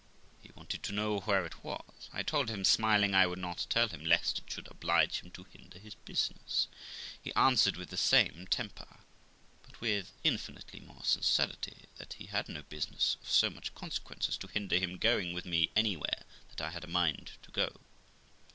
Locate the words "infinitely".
10.23-10.79